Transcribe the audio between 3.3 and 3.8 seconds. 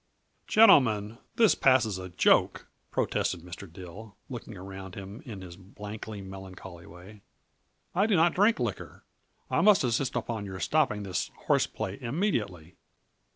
Mr.